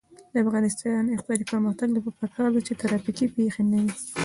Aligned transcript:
د 0.31 0.35
افغانستان 0.43 0.99
د 1.05 1.09
اقتصادي 1.15 1.45
پرمختګ 1.51 1.87
لپاره 1.93 2.15
پکار 2.21 2.49
ده 2.55 2.61
چې 2.67 2.79
ترافیکي 2.81 3.25
پیښې 3.37 3.61
نه 3.71 3.77
وي. 3.83 3.93